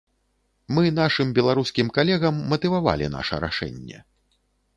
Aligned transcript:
Мы 0.77 0.83
нашым 0.99 1.27
беларускім 1.39 1.91
калегам 1.99 2.41
матывавалі 2.55 3.11
наша 3.19 3.35
рашэнне. 3.45 3.97